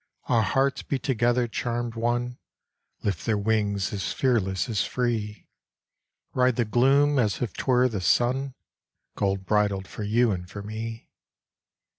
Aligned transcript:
Our 0.23 0.41
hearts 0.41 0.81
beat 0.81 1.03
together, 1.03 1.47
charmed 1.47 1.93
one, 1.93 2.39
Lift 3.03 3.23
their 3.27 3.37
wings 3.37 3.93
as 3.93 4.11
fearless 4.13 4.67
as 4.67 4.83
free, 4.83 5.47
Ride 6.33 6.55
the 6.55 6.65
gloom 6.65 7.19
as 7.19 7.39
if 7.39 7.53
'twere 7.53 7.87
the 7.87 8.01
sun 8.01 8.55
Gold 9.15 9.45
bridled 9.45 9.87
for 9.87 10.01
you 10.01 10.31
and 10.31 10.49
for 10.49 10.63
me. 10.63 11.11